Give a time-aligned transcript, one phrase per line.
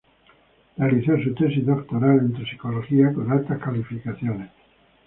[0.77, 4.49] Realizó su tesis doctoral en Toxicología, con altas calificaciones.